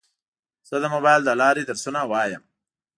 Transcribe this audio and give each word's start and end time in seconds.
زه 0.67 0.75
د 0.81 0.85
موبایل 0.93 1.21
له 1.25 1.33
لارې 1.41 1.61
درسونه 1.69 1.99
وایم. 2.11 2.43